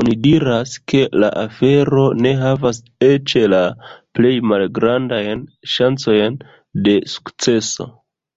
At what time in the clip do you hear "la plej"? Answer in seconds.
3.56-4.32